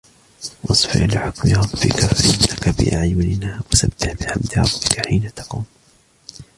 [0.63, 5.65] وَاصْبِرْ لِحُكْمِ رَبِّكَ فَإِنَّكَ بِأَعْيُنِنَا وَسَبِّحْ بِحَمْدِ رَبِّكَ حِينَ تَقُومُ